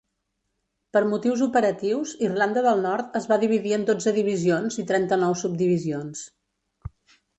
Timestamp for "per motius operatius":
0.95-2.13